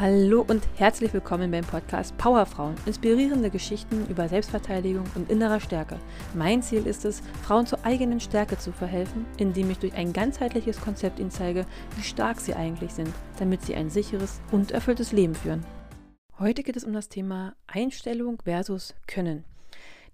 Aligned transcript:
Hallo 0.00 0.44
und 0.48 0.66
herzlich 0.74 1.12
willkommen 1.12 1.52
beim 1.52 1.62
Podcast 1.64 2.18
Powerfrauen. 2.18 2.74
Inspirierende 2.84 3.48
Geschichten 3.48 4.08
über 4.08 4.28
Selbstverteidigung 4.28 5.04
und 5.14 5.30
innerer 5.30 5.60
Stärke. 5.60 6.00
Mein 6.34 6.62
Ziel 6.62 6.88
ist 6.88 7.04
es, 7.04 7.22
Frauen 7.44 7.64
zur 7.64 7.78
eigenen 7.84 8.18
Stärke 8.18 8.58
zu 8.58 8.72
verhelfen, 8.72 9.24
indem 9.38 9.70
ich 9.70 9.78
durch 9.78 9.94
ein 9.94 10.12
ganzheitliches 10.12 10.80
Konzept 10.80 11.20
ihnen 11.20 11.30
zeige, 11.30 11.64
wie 11.94 12.02
stark 12.02 12.40
sie 12.40 12.54
eigentlich 12.54 12.92
sind, 12.92 13.10
damit 13.38 13.62
sie 13.62 13.76
ein 13.76 13.88
sicheres 13.88 14.40
und 14.50 14.72
erfülltes 14.72 15.12
Leben 15.12 15.36
führen. 15.36 15.64
Heute 16.40 16.64
geht 16.64 16.76
es 16.76 16.82
um 16.82 16.92
das 16.92 17.08
Thema 17.08 17.54
Einstellung 17.68 18.42
versus 18.42 18.96
Können. 19.06 19.44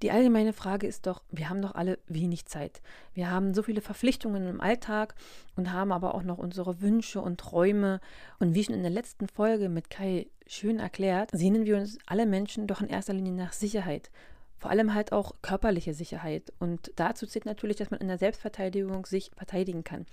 Die 0.03 0.11
allgemeine 0.11 0.55
Frage 0.55 0.87
ist 0.87 1.07
doch, 1.07 1.23
wir 1.31 1.51
haben 1.51 1.61
doch 1.61 1.75
alle 1.75 1.99
wenig 2.07 2.47
Zeit. 2.47 2.81
Wir 3.13 3.31
haben 3.31 3.53
so 3.53 3.63
viele 3.63 3.83
Verpflichtungen 3.83 4.47
im 4.47 4.61
Alltag 4.61 5.15
und 5.57 5.73
haben 5.73 5.93
aber 5.93 6.15
auch 6.15 6.23
noch 6.23 6.39
unsere 6.39 6.81
Wünsche 6.81 7.21
und 7.21 7.39
Träume. 7.39 8.01
Und 8.39 8.55
wie 8.55 8.65
schon 8.65 8.75
in 8.75 8.83
der 8.83 8.91
letzten 8.91 9.29
Folge 9.29 9.69
mit 9.69 9.91
Kai 9.91 10.29
schön 10.47 10.79
erklärt, 10.79 11.31
sehnen 11.33 11.67
wir 11.67 11.77
uns 11.77 11.99
alle 12.07 12.25
Menschen 12.25 12.67
doch 12.67 12.81
in 12.81 12.89
erster 12.89 13.13
Linie 13.13 13.33
nach 13.33 13.53
Sicherheit. 13.53 14.11
Vor 14.57 14.71
allem 14.71 14.95
halt 14.95 15.13
auch 15.13 15.33
körperliche 15.43 15.93
Sicherheit. 15.93 16.51
Und 16.59 16.93
dazu 16.97 17.27
zählt 17.27 17.45
natürlich, 17.45 17.77
dass 17.77 17.91
man 17.91 18.01
in 18.01 18.09
der 18.09 18.19
Selbstverteidigung 18.19 19.05
sich 19.05 19.31
verteidigen 19.37 19.85
kann. 19.85 20.07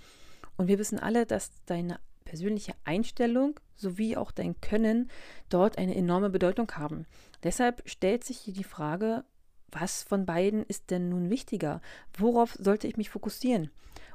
Und 0.58 0.68
wir 0.68 0.78
wissen 0.78 0.98
alle, 0.98 1.24
dass 1.24 1.50
deine 1.64 1.98
persönliche 2.26 2.74
Einstellung 2.84 3.58
sowie 3.74 4.18
auch 4.18 4.32
dein 4.32 4.60
Können 4.60 5.10
dort 5.48 5.78
eine 5.78 5.94
enorme 5.94 6.28
Bedeutung 6.28 6.70
haben. 6.72 7.06
Deshalb 7.42 7.82
stellt 7.88 8.24
sich 8.24 8.38
hier 8.38 8.52
die 8.52 8.64
Frage, 8.64 9.24
was 9.70 10.02
von 10.02 10.26
beiden 10.26 10.64
ist 10.64 10.90
denn 10.90 11.08
nun 11.08 11.30
wichtiger? 11.30 11.80
Worauf 12.16 12.56
sollte 12.58 12.86
ich 12.86 12.96
mich 12.96 13.10
fokussieren? 13.10 13.70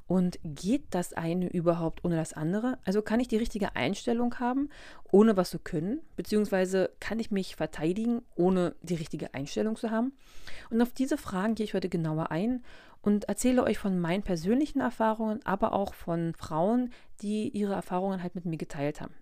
Und 0.05 0.37
geht 0.43 0.83
das 0.91 1.13
eine 1.13 1.47
überhaupt 1.47 2.03
ohne 2.03 2.17
das 2.17 2.33
andere? 2.33 2.77
Also 2.83 3.01
kann 3.01 3.19
ich 3.19 3.29
die 3.29 3.37
richtige 3.37 3.75
Einstellung 3.75 4.39
haben, 4.39 4.69
ohne 5.11 5.37
was 5.37 5.49
zu 5.49 5.59
können? 5.59 6.01
Beziehungsweise 6.15 6.91
kann 6.99 7.19
ich 7.19 7.31
mich 7.31 7.55
verteidigen, 7.55 8.21
ohne 8.35 8.75
die 8.81 8.95
richtige 8.95 9.33
Einstellung 9.33 9.77
zu 9.77 9.91
haben? 9.91 10.11
Und 10.69 10.81
auf 10.81 10.91
diese 10.91 11.17
Fragen 11.17 11.55
gehe 11.55 11.63
ich 11.63 11.73
heute 11.73 11.89
genauer 11.89 12.31
ein 12.31 12.63
und 13.01 13.25
erzähle 13.25 13.63
euch 13.63 13.77
von 13.77 13.99
meinen 13.99 14.23
persönlichen 14.23 14.81
Erfahrungen, 14.81 15.39
aber 15.45 15.73
auch 15.73 15.93
von 15.93 16.33
Frauen, 16.35 16.91
die 17.21 17.49
ihre 17.49 17.73
Erfahrungen 17.73 18.21
halt 18.21 18.35
mit 18.35 18.45
mir 18.45 18.57
geteilt 18.57 18.99
haben. 18.99 19.13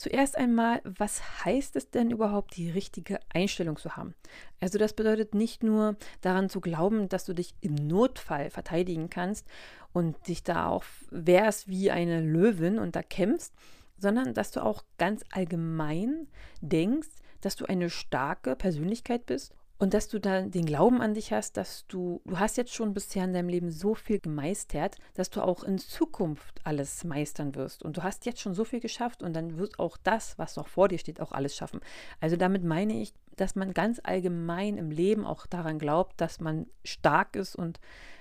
Zuerst 0.00 0.38
einmal, 0.38 0.80
was 0.84 1.44
heißt 1.44 1.76
es 1.76 1.90
denn 1.90 2.10
überhaupt, 2.10 2.56
die 2.56 2.70
richtige 2.70 3.20
Einstellung 3.34 3.76
zu 3.76 3.98
haben? 3.98 4.14
Also 4.58 4.78
das 4.78 4.94
bedeutet 4.94 5.34
nicht 5.34 5.62
nur 5.62 5.94
daran 6.22 6.48
zu 6.48 6.62
glauben, 6.62 7.10
dass 7.10 7.26
du 7.26 7.34
dich 7.34 7.54
im 7.60 7.74
Notfall 7.74 8.48
verteidigen 8.48 9.10
kannst 9.10 9.46
und 9.92 10.16
dich 10.26 10.42
da 10.42 10.68
auch 10.68 10.84
wehrst 11.10 11.68
wie 11.68 11.90
eine 11.90 12.22
Löwin 12.22 12.78
und 12.78 12.96
da 12.96 13.02
kämpfst, 13.02 13.52
sondern 13.98 14.32
dass 14.32 14.52
du 14.52 14.64
auch 14.64 14.84
ganz 14.96 15.22
allgemein 15.32 16.28
denkst, 16.62 17.10
dass 17.42 17.56
du 17.56 17.66
eine 17.66 17.90
starke 17.90 18.56
Persönlichkeit 18.56 19.26
bist 19.26 19.54
und 19.80 19.94
dass 19.94 20.08
du 20.08 20.18
dann 20.20 20.50
den 20.50 20.66
Glauben 20.66 21.00
an 21.00 21.14
dich 21.14 21.32
hast, 21.32 21.56
dass 21.56 21.86
du, 21.86 22.20
du 22.26 22.38
hast 22.38 22.58
jetzt 22.58 22.74
schon 22.74 22.92
bisher 22.92 23.24
in 23.24 23.32
deinem 23.32 23.48
Leben 23.48 23.70
so 23.70 23.94
viel 23.94 24.20
gemeistert, 24.20 24.96
dass 25.14 25.30
du 25.30 25.40
auch 25.40 25.64
in 25.64 25.78
Zukunft 25.78 26.60
alles 26.64 27.02
meistern 27.02 27.54
wirst. 27.54 27.82
Und 27.82 27.96
du 27.96 28.02
hast 28.02 28.26
jetzt 28.26 28.42
schon 28.42 28.52
so 28.52 28.64
viel 28.64 28.80
geschafft 28.80 29.22
und 29.22 29.32
dann 29.32 29.56
wird 29.56 29.78
auch 29.78 29.96
das, 29.96 30.38
was 30.38 30.56
noch 30.56 30.68
vor 30.68 30.88
dir 30.88 30.98
steht, 30.98 31.18
auch 31.18 31.32
alles 31.32 31.56
schaffen. 31.56 31.80
Also 32.20 32.36
damit 32.36 32.62
meine 32.62 33.00
ich, 33.00 33.14
dass 33.36 33.56
man 33.56 33.72
ganz 33.72 34.02
allgemein 34.04 34.76
im 34.76 34.90
Leben 34.90 35.24
auch 35.24 35.46
daran 35.46 35.78
glaubt, 35.78 36.20
dass 36.20 36.40
man 36.40 36.66
stark 36.84 37.34
ist 37.34 37.56
und 37.56 37.80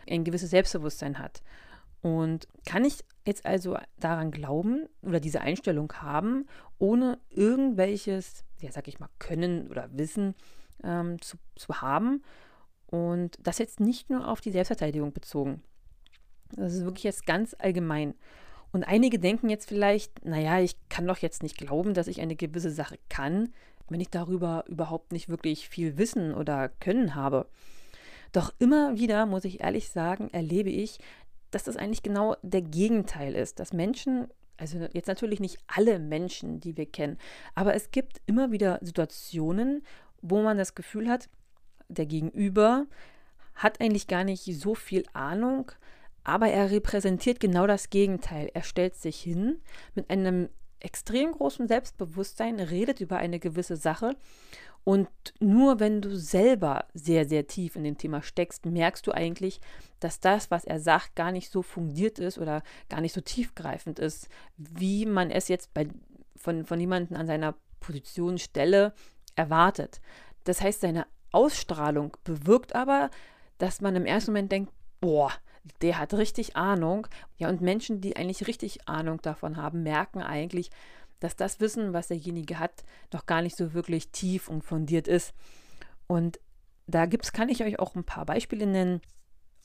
ein 0.09 0.23
gewisses 0.23 0.51
Selbstbewusstsein 0.51 1.19
hat. 1.19 1.41
Und 2.01 2.47
kann 2.65 2.85
ich 2.85 3.03
jetzt 3.25 3.45
also 3.45 3.77
daran 3.99 4.31
glauben 4.31 4.87
oder 5.01 5.19
diese 5.19 5.41
Einstellung 5.41 5.91
haben, 5.91 6.47
ohne 6.77 7.19
irgendwelches, 7.29 8.45
ja, 8.61 8.71
sag 8.71 8.87
ich 8.87 9.01
mal, 9.01 9.09
Können 9.19 9.67
oder 9.67 9.89
Wissen, 9.91 10.35
ähm, 10.83 11.21
zu, 11.21 11.37
zu 11.55 11.81
haben. 11.81 12.23
Und 12.87 13.37
das 13.41 13.59
jetzt 13.59 13.79
nicht 13.79 14.09
nur 14.09 14.27
auf 14.27 14.41
die 14.41 14.51
Selbstverteidigung 14.51 15.13
bezogen. 15.13 15.61
Das 16.51 16.73
ist 16.73 16.83
wirklich 16.83 17.03
jetzt 17.03 17.25
ganz 17.25 17.55
allgemein. 17.59 18.15
Und 18.71 18.83
einige 18.83 19.19
denken 19.19 19.49
jetzt 19.49 19.67
vielleicht, 19.67 20.25
naja, 20.25 20.59
ich 20.59 20.75
kann 20.89 21.07
doch 21.07 21.17
jetzt 21.17 21.43
nicht 21.43 21.57
glauben, 21.57 21.93
dass 21.93 22.07
ich 22.07 22.21
eine 22.21 22.35
gewisse 22.35 22.71
Sache 22.71 22.97
kann, 23.09 23.49
wenn 23.89 24.01
ich 24.01 24.09
darüber 24.09 24.63
überhaupt 24.67 25.11
nicht 25.11 25.29
wirklich 25.29 25.69
viel 25.69 25.97
Wissen 25.97 26.33
oder 26.33 26.69
Können 26.69 27.15
habe. 27.15 27.47
Doch 28.31 28.53
immer 28.59 28.95
wieder, 28.97 29.25
muss 29.25 29.45
ich 29.45 29.61
ehrlich 29.61 29.89
sagen, 29.89 30.29
erlebe 30.31 30.69
ich, 30.69 30.99
dass 31.49 31.63
das 31.63 31.77
eigentlich 31.77 32.03
genau 32.03 32.35
der 32.43 32.61
Gegenteil 32.61 33.33
ist, 33.33 33.59
dass 33.59 33.73
Menschen, 33.73 34.27
also 34.57 34.87
jetzt 34.93 35.07
natürlich 35.07 35.39
nicht 35.39 35.57
alle 35.65 35.97
Menschen, 35.97 36.59
die 36.59 36.77
wir 36.77 36.85
kennen, 36.85 37.17
aber 37.55 37.73
es 37.73 37.89
gibt 37.89 38.21
immer 38.27 38.51
wieder 38.51 38.77
Situationen, 38.81 39.81
wo 40.21 40.41
man 40.41 40.57
das 40.57 40.75
Gefühl 40.75 41.09
hat, 41.09 41.29
der 41.87 42.05
Gegenüber 42.05 42.85
hat 43.55 43.81
eigentlich 43.81 44.07
gar 44.07 44.23
nicht 44.23 44.43
so 44.43 44.75
viel 44.75 45.03
Ahnung, 45.13 45.71
aber 46.23 46.47
er 46.47 46.71
repräsentiert 46.71 47.39
genau 47.39 47.67
das 47.67 47.89
Gegenteil. 47.89 48.49
Er 48.53 48.63
stellt 48.63 48.95
sich 48.95 49.19
hin 49.19 49.61
mit 49.95 50.09
einem 50.09 50.49
extrem 50.79 51.31
großen 51.31 51.67
Selbstbewusstsein, 51.67 52.59
redet 52.59 53.01
über 53.01 53.17
eine 53.17 53.39
gewisse 53.39 53.75
Sache 53.75 54.15
und 54.83 55.07
nur 55.39 55.79
wenn 55.79 56.01
du 56.01 56.15
selber 56.17 56.85
sehr, 56.93 57.27
sehr 57.27 57.47
tief 57.47 57.75
in 57.75 57.83
dem 57.83 57.97
Thema 57.97 58.21
steckst, 58.21 58.65
merkst 58.65 59.05
du 59.05 59.11
eigentlich, 59.11 59.59
dass 59.99 60.19
das, 60.19 60.49
was 60.51 60.65
er 60.65 60.79
sagt, 60.79 61.15
gar 61.15 61.31
nicht 61.31 61.51
so 61.51 61.61
fundiert 61.61 62.19
ist 62.19 62.37
oder 62.37 62.63
gar 62.89 63.01
nicht 63.01 63.13
so 63.13 63.21
tiefgreifend 63.21 63.99
ist, 63.99 64.29
wie 64.57 65.05
man 65.05 65.31
es 65.31 65.47
jetzt 65.47 65.73
bei, 65.73 65.87
von, 66.35 66.65
von 66.65 66.79
jemandem 66.79 67.17
an 67.17 67.27
seiner 67.27 67.55
Position, 67.79 68.37
Stelle 68.37 68.93
erwartet. 69.35 70.01
Das 70.43 70.61
heißt, 70.61 70.81
seine 70.81 71.05
Ausstrahlung 71.31 72.15
bewirkt 72.23 72.75
aber, 72.75 73.09
dass 73.57 73.81
man 73.81 73.95
im 73.95 74.05
ersten 74.05 74.31
Moment 74.31 74.51
denkt, 74.51 74.71
boah, 74.99 75.31
der 75.81 75.97
hat 75.99 76.13
richtig 76.13 76.55
Ahnung. 76.55 77.07
Ja, 77.37 77.49
und 77.49 77.61
Menschen, 77.61 78.01
die 78.01 78.15
eigentlich 78.15 78.47
richtig 78.47 78.87
Ahnung 78.87 79.21
davon 79.21 79.57
haben, 79.57 79.83
merken 79.83 80.21
eigentlich, 80.21 80.71
dass 81.19 81.35
das 81.35 81.59
Wissen, 81.59 81.93
was 81.93 82.07
derjenige 82.07 82.59
hat, 82.59 82.83
noch 83.13 83.25
gar 83.25 83.41
nicht 83.41 83.57
so 83.57 83.73
wirklich 83.73 84.11
tief 84.11 84.47
und 84.47 84.63
fundiert 84.63 85.07
ist. 85.07 85.33
Und 86.07 86.39
da 86.87 87.05
gibt's, 87.05 87.33
kann 87.33 87.49
ich 87.49 87.63
euch 87.63 87.79
auch 87.79 87.95
ein 87.95 88.05
paar 88.05 88.25
Beispiele 88.25 88.65
nennen. 88.65 89.01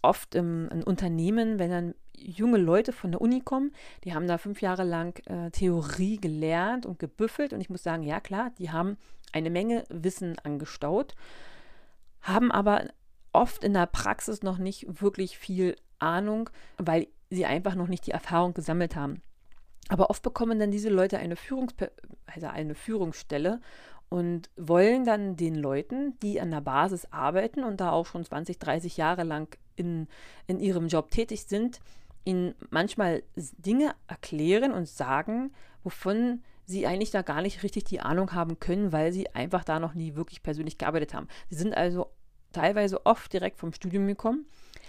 Oft 0.03 0.35
im, 0.35 0.69
in 0.69 0.83
Unternehmen, 0.83 1.59
wenn 1.59 1.71
dann 1.71 1.95
junge 2.15 2.59
Leute 2.59 2.93
von 2.93 3.13
der 3.13 3.23
Uni 3.23 3.41
kommen, 3.41 3.73
die 4.05 4.15
haben 4.15 4.29
da 4.29 4.37
fünf 4.37 4.61
Jahre 4.61 4.85
lang 4.85 5.19
äh, 5.27 5.51
Theorie 5.51 6.19
gelernt 6.19 6.85
und 6.85 6.99
gebüffelt. 6.99 7.53
Und 7.53 7.61
ich 7.61 7.71
muss 7.71 7.83
sagen, 7.83 8.03
ja 8.03 8.21
klar, 8.21 8.51
die 8.59 8.71
haben 8.71 8.99
eine 9.35 9.51
Menge 9.51 9.85
Wissen 9.91 10.39
angestaut, 10.39 11.15
haben 12.23 12.51
aber 12.51 12.89
oft 13.33 13.65
in 13.65 13.75
der 13.75 13.87
Praxis 13.87 14.43
noch 14.43 14.59
nicht 14.59 15.03
wirklich 15.03 15.37
viel 15.37 15.77
Ahnung, 15.99 16.49
weil 16.79 17.09
sie 17.31 17.45
einfach 17.45 17.75
noch 17.75 17.89
nicht 17.89 18.07
die 18.07 18.13
Erfahrung 18.13 18.55
gesammelt 18.55 18.95
haben. 18.95 19.23
Aber 19.89 20.09
oft 20.09 20.23
bekommen 20.23 20.59
dann 20.59 20.71
diese 20.71 20.89
Leute 20.89 21.19
eine, 21.19 21.37
Führungs 21.37 21.75
also 22.27 22.47
eine 22.47 22.75
Führungsstelle 22.75 23.61
und 24.09 24.49
wollen 24.57 25.05
dann 25.05 25.37
den 25.37 25.57
Leuten, 25.57 26.19
die 26.21 26.41
an 26.41 26.51
der 26.53 26.61
Basis 26.61 27.07
arbeiten 27.11 27.65
und 27.65 27.81
da 27.81 27.91
auch 27.91 28.07
schon 28.07 28.25
20, 28.25 28.59
30 28.59 28.97
Jahre 28.97 29.25
lang 29.25 29.59
in, 29.77 30.07
in 30.47 30.61
ihrem 30.61 30.87
Job 30.87 31.11
tätig 31.11 31.47
sind, 31.47 31.81
ihnen 32.25 32.55
manchmal 32.71 33.23
Dinge 33.37 33.95
erklären 34.07 34.73
und 34.73 34.89
sagen, 34.89 35.53
wovon 35.83 36.43
sie 36.67 36.87
eigentlich 36.87 37.11
da 37.11 37.23
gar 37.23 37.43
nicht 37.43 37.63
richtig 37.63 37.85
die 37.85 38.01
Ahnung 38.01 38.33
haben 38.33 38.59
können, 38.59 38.93
weil 38.93 39.13
sie 39.13 39.35
einfach 39.35 39.65
da 39.65 39.79
noch 39.79 39.95
nie 39.95 40.15
wirklich 40.15 40.43
persönlich 40.43 40.79
gearbeitet 40.79 41.15
haben. 41.15 41.29
Sie 41.49 41.57
sind 41.57 41.77
also 41.77 42.11
teilweise 42.53 43.05
oft 43.05 43.33
direkt 43.33 43.59
vom 43.59 43.73
Studium 43.73 44.07
gekommen, 44.07 44.47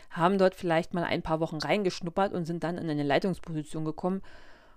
haben 0.09 0.37
dort 0.37 0.55
vielleicht 0.55 0.93
mal 0.93 1.03
ein 1.03 1.21
paar 1.21 1.39
Wochen 1.39 1.57
reingeschnuppert 1.57 2.33
und 2.33 2.45
sind 2.45 2.63
dann 2.63 2.77
in 2.77 2.89
eine 2.89 3.03
Leitungsposition 3.03 3.83
gekommen, 3.83 4.21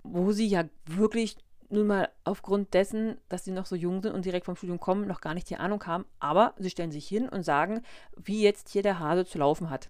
wo 0.03 0.31
sie 0.31 0.47
ja 0.47 0.65
wirklich 0.85 1.37
nun 1.69 1.87
mal 1.87 2.09
aufgrund 2.23 2.73
dessen, 2.73 3.17
dass 3.29 3.45
sie 3.45 3.51
noch 3.51 3.67
so 3.67 3.75
jung 3.75 4.01
sind 4.01 4.13
und 4.13 4.25
direkt 4.25 4.45
vom 4.45 4.55
Studium 4.55 4.79
kommen, 4.79 5.07
noch 5.07 5.21
gar 5.21 5.35
nicht 5.35 5.49
die 5.49 5.57
Ahnung 5.57 5.85
haben, 5.85 6.05
aber 6.19 6.55
sie 6.57 6.71
stellen 6.71 6.91
sich 6.91 7.07
hin 7.07 7.29
und 7.29 7.43
sagen, 7.43 7.83
wie 8.17 8.41
jetzt 8.41 8.69
hier 8.69 8.81
der 8.81 8.99
Hase 8.99 9.25
zu 9.25 9.37
laufen 9.37 9.69
hat. 9.69 9.89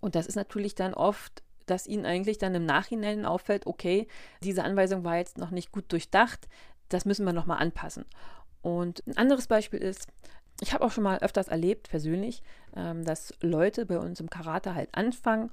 Und 0.00 0.14
das 0.14 0.26
ist 0.26 0.36
natürlich 0.36 0.74
dann 0.74 0.92
oft 0.92 1.42
dass 1.66 1.86
ihnen 1.86 2.06
eigentlich 2.06 2.38
dann 2.38 2.54
im 2.54 2.64
Nachhinein 2.64 3.24
auffällt, 3.24 3.66
okay, 3.66 4.06
diese 4.42 4.64
Anweisung 4.64 5.04
war 5.04 5.16
jetzt 5.16 5.38
noch 5.38 5.50
nicht 5.50 5.72
gut 5.72 5.90
durchdacht, 5.92 6.48
das 6.88 7.04
müssen 7.04 7.26
wir 7.26 7.32
nochmal 7.32 7.58
anpassen. 7.58 8.04
Und 8.62 9.06
ein 9.06 9.16
anderes 9.16 9.46
Beispiel 9.46 9.80
ist, 9.80 10.08
ich 10.60 10.72
habe 10.72 10.84
auch 10.84 10.90
schon 10.90 11.04
mal 11.04 11.18
öfters 11.18 11.48
erlebt, 11.48 11.88
persönlich, 11.90 12.42
ähm, 12.74 13.04
dass 13.04 13.34
Leute 13.40 13.86
bei 13.86 13.98
uns 13.98 14.20
im 14.20 14.30
Karate 14.30 14.74
halt 14.74 14.88
anfangen 14.92 15.50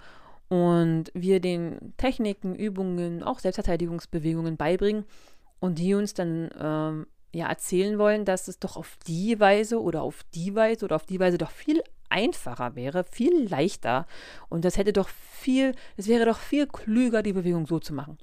und 0.50 1.12
wir 1.13 1.39
den 1.39 1.94
Techniken, 1.98 2.56
Übungen, 2.56 3.24
auch 3.24 3.39
Selbstverteidigungsbewegungen 3.39 4.57
beibringen 4.57 5.06
und 5.60 5.80
die 5.80 5.94
uns 5.94 6.13
dann 6.13 6.50
ähm, 6.60 7.07
ja 7.33 7.48
erzählen 7.48 7.98
wollen, 7.98 8.25
dass 8.25 8.48
es 8.48 8.60
doch 8.60 8.77
auf 8.77 8.98
die 9.07 9.39
Weise 9.39 9.81
oder 9.81 10.04
auf 10.04 10.24
die 10.36 10.56
Weise 10.56 10.86
oder 10.86 10.95
auf 10.95 11.06
die 11.06 11.19
Weise 11.19 11.38
doch 11.38 11.51
viel 11.51 11.81
einfacher 12.13 12.75
wäre, 12.75 13.04
viel 13.04 13.50
leichter 13.50 14.06
und 14.50 14.63
das 14.63 14.77
hätte 14.77 14.94
doch 14.94 15.10
viel, 15.10 15.74
es 15.98 16.07
wäre 16.07 16.25
doch 16.25 16.38
viel 16.38 16.68
klüger, 16.68 17.24
die 17.24 17.33
Bewegung 17.33 17.68
so 17.68 17.80
zu 17.80 17.94
machen. 17.94 18.18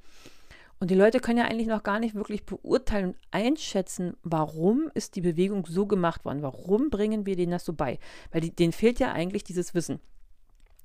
Und 0.78 0.90
die 0.90 0.94
Leute 0.94 1.20
können 1.20 1.38
ja 1.38 1.44
eigentlich 1.44 1.66
noch 1.66 1.82
gar 1.82 2.00
nicht 2.00 2.14
wirklich 2.14 2.46
beurteilen 2.46 3.08
und 3.08 3.16
einschätzen, 3.30 4.16
warum 4.22 4.90
ist 4.94 5.14
die 5.14 5.20
Bewegung 5.20 5.66
so 5.66 5.84
gemacht 5.86 6.24
worden? 6.24 6.40
Warum 6.40 6.88
bringen 6.88 7.26
wir 7.26 7.36
denen 7.36 7.52
das 7.52 7.66
so 7.66 7.74
bei? 7.74 7.98
Weil 8.32 8.40
die, 8.40 8.56
denen 8.56 8.72
fehlt 8.72 8.98
ja 8.98 9.12
eigentlich 9.12 9.44
dieses 9.44 9.74
Wissen. 9.74 10.00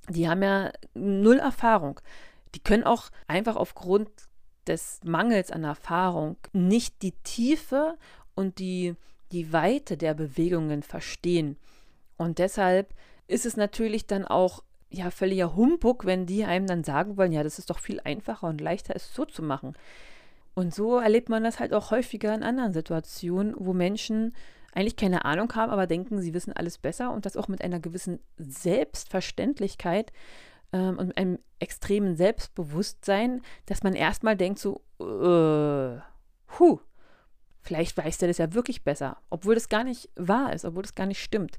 Die 0.10 0.28
haben 0.28 0.44
ja 0.44 0.74
null 0.94 1.40
Erfahrung. 1.40 2.02
Die 2.56 2.60
können 2.60 2.84
auch 2.84 3.10
einfach 3.28 3.56
aufgrund 3.56 4.10
des 4.68 5.00
Mangels 5.06 5.50
an 5.50 5.64
Erfahrung 5.64 6.36
nicht 6.52 7.02
die 7.02 7.14
Tiefe 7.24 7.98
und 8.36 8.60
die, 8.60 8.96
die 9.32 9.54
Weite 9.54 9.96
der 9.96 10.14
Bewegungen 10.14 10.84
verstehen. 10.84 11.58
Und 12.18 12.40
deshalb 12.40 12.94
ist 13.28 13.46
es 13.46 13.58
natürlich 13.58 14.08
dann 14.08 14.26
auch 14.26 14.64
ja 14.90 15.12
völliger 15.12 15.56
Humbug, 15.56 16.06
wenn 16.06 16.26
die 16.26 16.46
einem 16.46 16.68
dann 16.68 16.84
sagen 16.84 17.18
wollen, 17.18 17.32
ja, 17.32 17.44
das 17.44 17.60
ist 17.60 17.70
doch 17.70 17.80
viel 17.80 18.00
einfacher 18.04 18.48
und 18.48 18.62
leichter, 18.62 18.96
es 18.96 19.14
so 19.14 19.26
zu 19.26 19.44
machen. 19.44 19.76
Und 20.54 20.74
so 20.74 21.00
erlebt 21.00 21.30
man 21.30 21.44
das 21.44 21.60
halt 21.60 21.74
auch 21.74 21.92
häufiger 21.92 22.34
in 22.34 22.44
anderen 22.44 22.74
Situationen, 22.74 23.54
wo 23.58 23.74
Menschen 23.74 24.34
eigentlich 24.74 24.96
keine 24.96 25.26
Ahnung 25.26 25.54
haben, 25.56 25.72
aber 25.72 25.88
denken, 25.88 26.22
sie 26.22 26.34
wissen 26.34 26.54
alles 26.54 26.78
besser 26.78 27.12
und 27.12 27.26
das 27.26 27.38
auch 27.38 27.48
mit 27.48 27.62
einer 27.62 27.80
gewissen 27.80 28.20
Selbstverständlichkeit 28.38 30.12
ähm, 30.74 30.98
und 30.98 31.18
einem 31.18 31.40
extremen 31.60 32.16
Selbstbewusstsein, 32.16 33.42
dass 33.66 33.84
man 33.84 33.94
erstmal 33.94 34.36
denkt 34.36 34.60
so, 34.60 34.82
äh, 35.00 36.00
huh, 36.60 36.80
vielleicht 37.62 37.98
weiß 37.98 38.18
der 38.18 38.28
das 38.28 38.38
ja 38.38 38.54
wirklich 38.54 38.84
besser, 38.84 39.18
obwohl 39.30 39.56
das 39.56 39.70
gar 39.70 39.84
nicht 39.84 40.10
wahr 40.16 40.54
ist, 40.54 40.66
obwohl 40.66 40.84
das 40.84 40.96
gar 40.96 41.06
nicht 41.06 41.24
stimmt. 41.24 41.58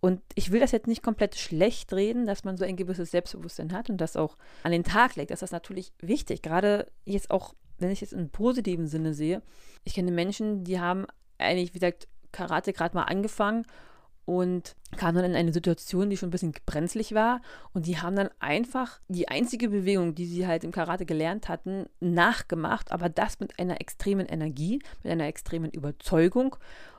Und 0.00 0.20
ich 0.34 0.52
will 0.52 0.60
das 0.60 0.72
jetzt 0.72 0.86
nicht 0.86 1.02
komplett 1.02 1.36
schlecht 1.36 1.92
reden, 1.92 2.26
dass 2.26 2.44
man 2.44 2.56
so 2.56 2.64
ein 2.64 2.76
gewisses 2.76 3.10
Selbstbewusstsein 3.10 3.72
hat 3.72 3.90
und 3.90 4.00
das 4.00 4.16
auch 4.16 4.36
an 4.62 4.72
den 4.72 4.84
Tag 4.84 5.16
legt. 5.16 5.30
Das 5.30 5.42
ist 5.42 5.52
natürlich 5.52 5.92
wichtig, 6.00 6.42
gerade 6.42 6.86
jetzt 7.04 7.30
auch, 7.30 7.54
wenn 7.78 7.90
ich 7.90 8.02
es 8.02 8.12
im 8.12 8.30
positiven 8.30 8.86
Sinne 8.86 9.14
sehe. 9.14 9.42
Ich 9.84 9.94
kenne 9.94 10.12
Menschen, 10.12 10.64
die 10.64 10.78
haben 10.78 11.06
eigentlich, 11.38 11.70
wie 11.70 11.80
gesagt, 11.80 12.08
Karate 12.30 12.72
gerade 12.72 12.94
mal 12.94 13.04
angefangen 13.04 13.64
und 14.28 14.76
kamen 14.98 15.16
dann 15.16 15.30
in 15.30 15.36
eine 15.36 15.54
Situation, 15.54 16.10
die 16.10 16.18
schon 16.18 16.28
ein 16.28 16.32
bisschen 16.32 16.52
brenzlig 16.66 17.14
war. 17.14 17.40
Und 17.72 17.86
die 17.86 17.96
haben 17.96 18.14
dann 18.14 18.28
einfach 18.40 19.00
die 19.08 19.28
einzige 19.28 19.70
Bewegung, 19.70 20.14
die 20.14 20.26
sie 20.26 20.46
halt 20.46 20.64
im 20.64 20.70
Karate 20.70 21.06
gelernt 21.06 21.48
hatten, 21.48 21.86
nachgemacht, 22.00 22.92
aber 22.92 23.08
das 23.08 23.40
mit 23.40 23.58
einer 23.58 23.80
extremen 23.80 24.26
Energie, 24.26 24.80
mit 25.02 25.12
einer 25.12 25.26
extremen 25.26 25.70
Überzeugung. 25.70 26.56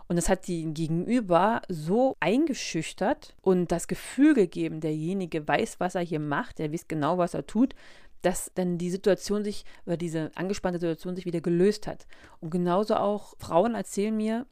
Und 0.09 0.15
das 0.15 0.27
hat 0.27 0.47
die 0.47 0.65
Gegenüber 0.73 1.61
so 1.69 2.17
eingeschüchtert 2.19 3.35
und 3.41 3.71
das 3.71 3.87
Gefühl 3.87 4.33
gegeben, 4.33 4.81
derjenige 4.81 5.47
weiß, 5.47 5.79
was 5.79 5.93
er 5.93 6.01
hier 6.01 6.19
macht, 6.19 6.59
er 6.59 6.73
weiß 6.73 6.87
genau, 6.87 7.19
was 7.19 7.35
er 7.35 7.45
tut, 7.45 7.75
dass 8.23 8.51
dann 8.55 8.79
die 8.79 8.89
Situation 8.89 9.43
sich, 9.43 9.65
oder 9.85 9.97
diese 9.97 10.31
angespannte 10.33 10.79
Situation 10.79 11.15
sich 11.15 11.25
wieder 11.25 11.41
gelöst 11.41 11.85
hat. 11.85 12.07
Und 12.41 12.49
genauso 12.49 12.95
auch 12.95 13.35
Frauen 13.37 13.75
erzählen 13.75 14.17
mir, 14.17 14.47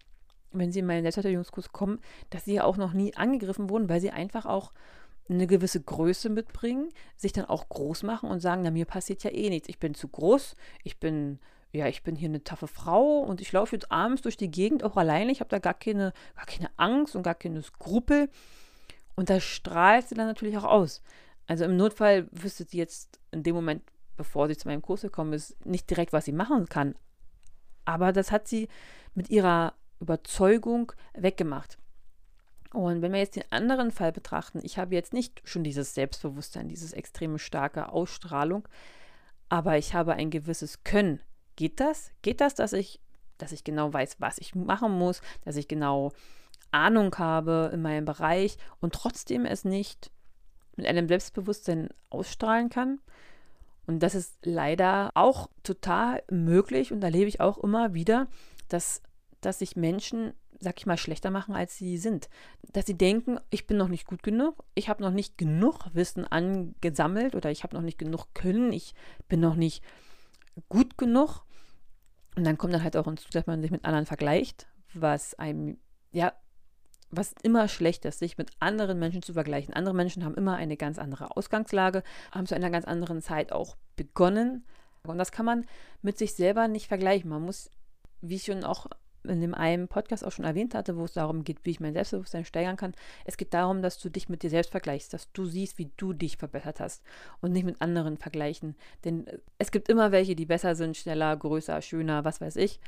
wenn 0.51 0.71
sie 0.71 0.79
in 0.79 0.85
meinen 0.85 1.01
Selbstverteidigungskurs 1.01 1.71
kommen, 1.71 1.99
dass 2.29 2.45
sie 2.45 2.53
ja 2.53 2.63
auch 2.63 2.77
noch 2.77 2.93
nie 2.93 3.15
angegriffen 3.15 3.69
wurden, 3.71 3.89
weil 3.89 3.99
sie 3.99 4.11
einfach 4.11 4.45
auch 4.45 4.73
eine 5.27 5.47
gewisse 5.47 5.81
Größe 5.81 6.29
mitbringen, 6.29 6.89
sich 7.15 7.33
dann 7.33 7.45
auch 7.45 7.67
groß 7.67 8.03
machen 8.03 8.29
und 8.29 8.41
sagen, 8.41 8.61
na, 8.61 8.69
mir 8.69 8.85
passiert 8.85 9.23
ja 9.23 9.31
eh 9.31 9.49
nichts. 9.49 9.69
Ich 9.69 9.79
bin 9.79 9.95
zu 9.95 10.07
groß, 10.07 10.55
ich 10.83 10.99
bin 10.99 11.39
ja, 11.71 11.87
ich 11.87 12.03
bin 12.03 12.15
hier 12.15 12.29
eine 12.29 12.43
taffe 12.43 12.67
Frau 12.67 13.19
und 13.19 13.41
ich 13.41 13.51
laufe 13.51 13.75
jetzt 13.75 13.91
abends 13.91 14.21
durch 14.21 14.37
die 14.37 14.49
Gegend 14.49 14.83
auch 14.83 14.97
alleine. 14.97 15.31
Ich 15.31 15.39
habe 15.39 15.49
da 15.49 15.59
gar 15.59 15.73
keine, 15.73 16.13
gar 16.35 16.45
keine 16.45 16.69
Angst 16.77 17.15
und 17.15 17.23
gar 17.23 17.35
keine 17.35 17.61
Skrupel. 17.61 18.29
Und 19.15 19.29
da 19.29 19.39
strahlt 19.39 20.07
sie 20.07 20.15
dann 20.15 20.27
natürlich 20.27 20.57
auch 20.57 20.63
aus. 20.63 21.01
Also 21.47 21.65
im 21.65 21.77
Notfall 21.77 22.27
wüsste 22.31 22.65
sie 22.65 22.77
jetzt 22.77 23.19
in 23.31 23.43
dem 23.43 23.55
Moment, 23.55 23.83
bevor 24.15 24.47
sie 24.47 24.57
zu 24.57 24.67
meinem 24.67 24.81
Kurs 24.81 25.01
gekommen 25.01 25.33
ist, 25.33 25.65
nicht 25.65 25.89
direkt, 25.89 26.13
was 26.13 26.25
sie 26.25 26.31
machen 26.31 26.67
kann. 26.67 26.95
Aber 27.85 28.11
das 28.11 28.31
hat 28.31 28.47
sie 28.47 28.67
mit 29.13 29.29
ihrer 29.29 29.73
Überzeugung 29.99 30.91
weggemacht. 31.13 31.77
Und 32.73 33.01
wenn 33.01 33.13
wir 33.13 33.19
jetzt 33.19 33.35
den 33.35 33.49
anderen 33.49 33.91
Fall 33.91 34.11
betrachten, 34.11 34.59
ich 34.61 34.77
habe 34.77 34.93
jetzt 34.93 35.13
nicht 35.13 35.41
schon 35.45 35.63
dieses 35.63 35.93
Selbstbewusstsein, 35.93 36.67
dieses 36.67 36.93
extreme 36.93 37.39
starke 37.39 37.89
Ausstrahlung, 37.89 38.67
aber 39.49 39.77
ich 39.77 39.93
habe 39.93 40.13
ein 40.13 40.29
gewisses 40.29 40.83
Können. 40.83 41.21
Geht 41.57 41.81
das? 41.81 42.11
Geht 42.21 42.39
das, 42.39 42.55
dass 42.55 42.71
ich, 42.71 43.01
dass 43.37 43.51
ich 43.51 43.65
genau 43.65 43.91
weiß, 43.91 44.17
was 44.19 44.37
ich 44.37 44.55
machen 44.55 44.91
muss, 44.93 45.21
dass 45.43 45.57
ich 45.57 45.67
genau 45.67 46.13
Ahnung 46.71 47.13
habe 47.17 47.71
in 47.73 47.81
meinem 47.81 48.05
Bereich 48.05 48.57
und 48.79 48.93
trotzdem 48.93 49.45
es 49.45 49.65
nicht 49.65 50.11
mit 50.77 50.85
einem 50.85 51.07
Selbstbewusstsein 51.09 51.89
ausstrahlen 52.09 52.69
kann? 52.69 53.01
Und 53.87 54.03
das 54.03 54.15
ist 54.15 54.37
leider 54.45 55.11
auch 55.15 55.49
total 55.63 56.21
möglich 56.29 56.91
und 56.91 57.03
erlebe 57.03 57.27
ich 57.27 57.41
auch 57.41 57.57
immer 57.57 57.93
wieder, 57.93 58.27
dass, 58.67 59.01
dass 59.41 59.59
sich 59.59 59.75
Menschen, 59.75 60.33
sag 60.59 60.77
ich 60.77 60.85
mal, 60.85 60.97
schlechter 60.97 61.31
machen, 61.31 61.55
als 61.55 61.77
sie 61.77 61.97
sind. 61.97 62.29
Dass 62.73 62.85
sie 62.85 62.97
denken, 62.97 63.39
ich 63.49 63.65
bin 63.65 63.77
noch 63.77 63.87
nicht 63.87 64.05
gut 64.05 64.21
genug, 64.21 64.63
ich 64.75 64.89
habe 64.89 65.01
noch 65.01 65.11
nicht 65.11 65.37
genug 65.39 65.85
Wissen 65.93 66.25
angesammelt 66.25 67.33
oder 67.33 67.49
ich 67.49 67.63
habe 67.63 67.75
noch 67.75 67.81
nicht 67.81 67.97
genug 67.97 68.27
Können, 68.35 68.73
ich 68.73 68.93
bin 69.27 69.39
noch 69.39 69.55
nicht 69.55 69.83
gut 70.69 70.97
genug 70.97 71.46
und 72.37 72.43
dann 72.43 72.59
kommt 72.59 72.71
dann 72.71 72.83
halt 72.83 72.95
auch 72.95 73.05
hinzu, 73.05 73.27
dass 73.31 73.47
man 73.47 73.63
sich 73.63 73.71
mit 73.71 73.83
anderen 73.83 74.05
vergleicht, 74.05 74.67
was 74.93 75.33
einem, 75.39 75.79
ja, 76.11 76.33
was 77.09 77.33
immer 77.41 77.67
schlecht 77.67 78.05
ist, 78.05 78.19
sich 78.19 78.37
mit 78.37 78.51
anderen 78.59 78.99
Menschen 78.99 79.23
zu 79.23 79.33
vergleichen. 79.33 79.73
Andere 79.73 79.95
Menschen 79.95 80.23
haben 80.23 80.35
immer 80.35 80.55
eine 80.55 80.77
ganz 80.77 80.99
andere 80.99 81.35
Ausgangslage, 81.35 82.03
haben 82.31 82.45
zu 82.45 82.53
einer 82.53 82.69
ganz 82.69 82.85
anderen 82.85 83.23
Zeit 83.23 83.51
auch 83.51 83.75
begonnen. 83.95 84.67
Und 85.01 85.17
das 85.17 85.31
kann 85.31 85.47
man 85.47 85.65
mit 86.03 86.19
sich 86.19 86.35
selber 86.35 86.67
nicht 86.67 86.87
vergleichen. 86.87 87.27
Man 87.31 87.41
muss, 87.41 87.71
wie 88.21 88.35
ich 88.35 88.43
schon 88.43 88.63
auch 88.63 88.85
in 89.29 89.41
dem 89.41 89.53
einen 89.53 89.87
Podcast 89.87 90.25
auch 90.25 90.31
schon 90.31 90.45
erwähnt 90.45 90.75
hatte, 90.75 90.97
wo 90.97 91.05
es 91.05 91.13
darum 91.13 91.43
geht, 91.43 91.59
wie 91.63 91.71
ich 91.71 91.79
mein 91.79 91.93
Selbstbewusstsein 91.93 92.45
steigern 92.45 92.77
kann. 92.77 92.93
Es 93.25 93.37
geht 93.37 93.53
darum, 93.53 93.81
dass 93.81 93.99
du 93.99 94.09
dich 94.09 94.29
mit 94.29 94.43
dir 94.43 94.49
selbst 94.49 94.71
vergleichst, 94.71 95.13
dass 95.13 95.31
du 95.31 95.45
siehst, 95.45 95.77
wie 95.77 95.91
du 95.97 96.13
dich 96.13 96.37
verbessert 96.37 96.79
hast 96.79 97.03
und 97.41 97.51
nicht 97.51 97.65
mit 97.65 97.81
anderen 97.81 98.17
vergleichen. 98.17 98.75
Denn 99.05 99.27
äh, 99.27 99.39
es 99.57 99.71
gibt 99.71 99.89
immer 99.89 100.11
welche, 100.11 100.35
die 100.35 100.45
besser 100.45 100.75
sind, 100.75 100.97
schneller, 100.97 101.35
größer, 101.35 101.81
schöner, 101.81 102.25
was 102.25 102.41
weiß 102.41 102.55
ich. 102.57 102.79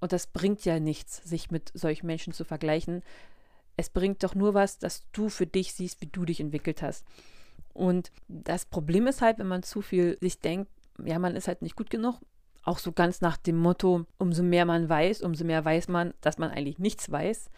Und 0.00 0.12
das 0.12 0.26
bringt 0.26 0.64
ja 0.64 0.78
nichts, 0.78 1.22
sich 1.24 1.50
mit 1.50 1.70
solchen 1.74 2.06
Menschen 2.06 2.32
zu 2.32 2.44
vergleichen. 2.44 3.02
Es 3.76 3.90
bringt 3.90 4.22
doch 4.22 4.34
nur 4.34 4.54
was, 4.54 4.78
dass 4.78 5.04
du 5.12 5.28
für 5.28 5.46
dich 5.46 5.74
siehst, 5.74 6.00
wie 6.00 6.06
du 6.06 6.24
dich 6.24 6.40
entwickelt 6.40 6.82
hast. 6.82 7.06
Und 7.72 8.10
das 8.28 8.64
Problem 8.64 9.06
ist 9.06 9.20
halt, 9.20 9.38
wenn 9.38 9.48
man 9.48 9.62
zu 9.62 9.82
viel 9.82 10.16
sich 10.20 10.40
denkt, 10.40 10.70
ja, 11.04 11.18
man 11.18 11.36
ist 11.36 11.48
halt 11.48 11.60
nicht 11.60 11.76
gut 11.76 11.90
genug, 11.90 12.20
auch 12.66 12.78
so 12.78 12.92
ganz 12.92 13.20
nach 13.20 13.36
dem 13.36 13.56
Motto, 13.56 14.06
umso 14.18 14.42
mehr 14.42 14.64
man 14.64 14.88
weiß, 14.88 15.22
umso 15.22 15.44
mehr 15.44 15.64
weiß 15.64 15.88
man, 15.88 16.14
dass 16.20 16.38
man 16.38 16.50
eigentlich 16.50 16.78
nichts 16.78 17.10
weiß, 17.10 17.50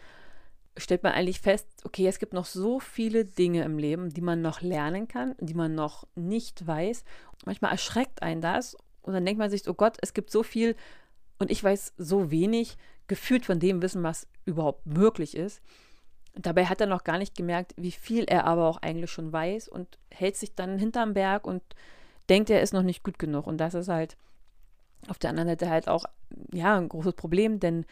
stellt 0.77 1.03
man 1.03 1.13
eigentlich 1.13 1.41
fest, 1.41 1.67
okay, 1.83 2.07
es 2.07 2.19
gibt 2.19 2.33
noch 2.33 2.45
so 2.45 2.79
viele 2.79 3.25
Dinge 3.25 3.63
im 3.63 3.77
Leben, 3.77 4.09
die 4.09 4.21
man 4.21 4.41
noch 4.41 4.61
lernen 4.61 5.07
kann, 5.07 5.35
die 5.39 5.55
man 5.55 5.75
noch 5.75 6.07
nicht 6.15 6.65
weiß. 6.65 7.03
Manchmal 7.45 7.71
erschreckt 7.71 8.21
einen 8.21 8.41
das 8.41 8.77
und 9.01 9.13
dann 9.13 9.25
denkt 9.25 9.39
man 9.39 9.49
sich, 9.49 9.67
oh 9.67 9.73
Gott, 9.73 9.97
es 10.01 10.13
gibt 10.13 10.29
so 10.31 10.43
viel 10.43 10.75
und 11.39 11.51
ich 11.51 11.63
weiß 11.63 11.93
so 11.97 12.31
wenig, 12.31 12.77
gefühlt 13.07 13.45
von 13.45 13.59
dem 13.59 13.81
Wissen, 13.81 14.03
was 14.03 14.27
überhaupt 14.45 14.85
möglich 14.85 15.35
ist. 15.35 15.61
Dabei 16.35 16.65
hat 16.65 16.79
er 16.79 16.87
noch 16.87 17.03
gar 17.03 17.17
nicht 17.17 17.35
gemerkt, 17.35 17.73
wie 17.75 17.91
viel 17.91 18.25
er 18.25 18.45
aber 18.45 18.67
auch 18.67 18.77
eigentlich 18.77 19.09
schon 19.09 19.33
weiß 19.33 19.67
und 19.67 19.97
hält 20.11 20.37
sich 20.37 20.53
dann 20.53 20.77
hinterm 20.77 21.15
Berg 21.15 21.45
und 21.45 21.63
denkt, 22.29 22.51
er 22.51 22.61
ist 22.61 22.73
noch 22.73 22.83
nicht 22.83 23.03
gut 23.03 23.17
genug. 23.17 23.47
Und 23.47 23.57
das 23.57 23.73
ist 23.73 23.87
halt 23.89 24.15
auf 25.07 25.19
der 25.19 25.29
anderen 25.29 25.49
Seite 25.49 25.69
halt 25.69 25.87
auch, 25.87 26.05
ja, 26.53 26.77
ein 26.77 26.89
großes 26.89 27.13
Problem, 27.13 27.59
denn 27.59 27.85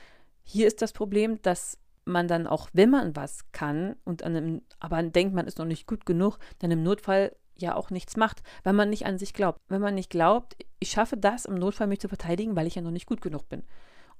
hier 0.43 0.67
ist 0.67 0.81
das 0.81 0.93
Problem, 0.93 1.41
dass 1.41 1.77
man 2.05 2.27
dann 2.27 2.47
auch, 2.47 2.69
wenn 2.73 2.89
man 2.89 3.15
was 3.15 3.51
kann 3.51 3.95
und 4.05 4.23
einem, 4.23 4.61
aber 4.79 5.01
denkt, 5.03 5.35
man 5.35 5.47
ist 5.47 5.57
noch 5.57 5.65
nicht 5.65 5.87
gut 5.87 6.05
genug, 6.05 6.39
dann 6.59 6.71
im 6.71 6.83
Notfall 6.83 7.35
ja 7.57 7.75
auch 7.75 7.89
nichts 7.89 8.15
macht, 8.17 8.43
weil 8.63 8.73
man 8.73 8.89
nicht 8.89 9.05
an 9.05 9.17
sich 9.17 9.33
glaubt. 9.33 9.59
Wenn 9.67 9.81
man 9.81 9.95
nicht 9.95 10.09
glaubt, 10.09 10.55
ich 10.79 10.91
schaffe 10.91 11.17
das 11.17 11.45
im 11.45 11.55
Notfall 11.55 11.87
mich 11.87 11.99
zu 11.99 12.07
verteidigen, 12.07 12.55
weil 12.55 12.67
ich 12.67 12.75
ja 12.75 12.81
noch 12.81 12.91
nicht 12.91 13.07
gut 13.07 13.21
genug 13.21 13.49
bin. 13.49 13.63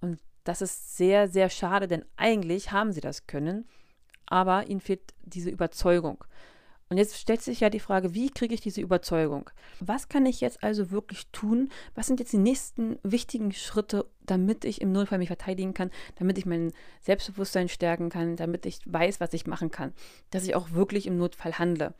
Und 0.02 0.20
das 0.44 0.62
ist 0.62 0.98
sehr, 0.98 1.28
sehr 1.28 1.50
schade, 1.50 1.88
denn 1.88 2.06
eigentlich 2.16 2.72
haben 2.72 2.92
sie 2.92 3.02
das 3.02 3.28
können, 3.28 3.68
aber 4.26 4.68
ihnen 4.68 4.82
fehlt 4.82 5.14
diese 5.24 5.50
Überzeugung. 5.50 6.24
Und 6.90 6.98
jetzt 6.98 7.18
stellt 7.18 7.42
sich 7.42 7.60
ja 7.60 7.70
die 7.70 7.82
Frage, 7.82 8.14
wie 8.14 8.30
kriege 8.30 8.54
ich 8.54 8.62
diese 8.62 8.80
Überzeugung? 8.80 9.50
Was 9.82 10.08
kann 10.08 10.26
ich 10.26 10.40
jetzt 10.40 10.64
also 10.64 10.90
wirklich 10.90 11.28
tun? 11.32 11.70
Was 11.96 12.08
sind 12.08 12.20
jetzt 12.20 12.32
die 12.32 12.38
nächsten 12.38 12.98
wichtigen 13.04 13.52
Schritte, 13.52 14.06
damit 14.26 14.64
ich 14.64 14.82
im 14.82 14.94
Notfall 14.94 15.18
mich 15.18 15.28
verteidigen 15.28 15.74
kann, 15.74 15.92
damit 16.16 16.38
ich 16.38 16.46
mein 16.46 16.72
Selbstbewusstsein 17.02 17.68
stärken 17.68 18.10
kann, 18.10 18.38
damit 18.38 18.66
ich 18.66 18.80
weiß, 18.86 19.20
was 19.20 19.34
ich 19.34 19.48
machen 19.48 19.70
kann, 19.70 19.94
dass 20.32 20.46
ich 20.46 20.56
auch 20.56 20.72
wirklich 20.72 21.08
im 21.08 21.18
Notfall 21.18 21.60
handle? 21.60 21.94